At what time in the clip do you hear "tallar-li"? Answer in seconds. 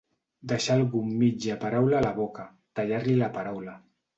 2.81-3.19